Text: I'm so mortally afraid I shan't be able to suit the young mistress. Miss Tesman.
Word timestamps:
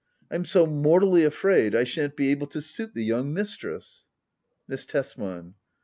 I'm 0.31 0.45
so 0.45 0.65
mortally 0.65 1.23
afraid 1.25 1.75
I 1.75 1.83
shan't 1.83 2.15
be 2.15 2.31
able 2.31 2.47
to 2.47 2.59
suit 2.59 2.95
the 2.95 3.03
young 3.05 3.35
mistress. 3.35 4.07
Miss 4.67 4.83
Tesman. 4.83 5.53